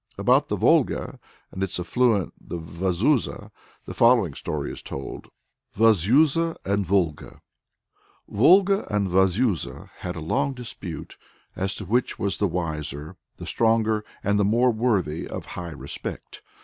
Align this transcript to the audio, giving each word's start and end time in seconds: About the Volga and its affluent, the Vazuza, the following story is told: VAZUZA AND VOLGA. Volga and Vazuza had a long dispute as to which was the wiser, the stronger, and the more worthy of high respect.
About 0.17 0.47
the 0.49 0.55
Volga 0.55 1.19
and 1.51 1.61
its 1.61 1.79
affluent, 1.79 2.33
the 2.41 2.57
Vazuza, 2.57 3.51
the 3.85 3.93
following 3.93 4.33
story 4.33 4.71
is 4.73 4.81
told: 4.81 5.27
VAZUZA 5.75 6.55
AND 6.65 6.87
VOLGA. 6.87 7.39
Volga 8.27 8.91
and 8.91 9.07
Vazuza 9.07 9.91
had 9.97 10.15
a 10.15 10.19
long 10.19 10.55
dispute 10.55 11.17
as 11.55 11.75
to 11.75 11.85
which 11.85 12.17
was 12.17 12.39
the 12.39 12.47
wiser, 12.47 13.15
the 13.37 13.45
stronger, 13.45 14.03
and 14.23 14.39
the 14.39 14.43
more 14.43 14.71
worthy 14.71 15.27
of 15.27 15.45
high 15.53 15.69
respect. 15.69 16.41